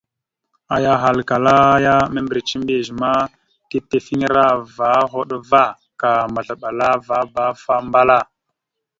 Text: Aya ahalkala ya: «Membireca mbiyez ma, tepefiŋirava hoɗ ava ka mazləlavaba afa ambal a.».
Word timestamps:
Aya 0.75 0.91
ahalkala 0.97 1.57
ya: 1.85 1.95
«Membireca 2.13 2.55
mbiyez 2.59 2.87
ma, 3.01 3.11
tepefiŋirava 3.69 4.89
hoɗ 5.11 5.29
ava 5.37 5.63
ka 5.99 6.11
mazləlavaba 6.33 7.43
afa 7.51 7.73
ambal 7.81 8.09
a.». 8.19 8.19